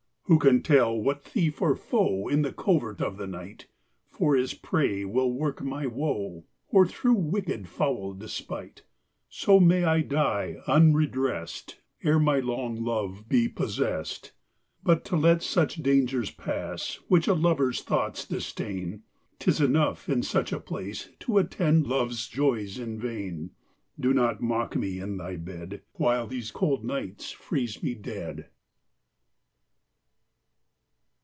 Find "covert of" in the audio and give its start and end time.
2.53-3.17